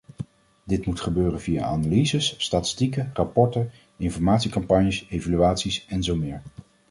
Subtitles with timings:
[0.63, 6.41] Dit moet gebeuren via analyses, statistieken, rapporten, informatiecampagnes, evaluaties en zo meer.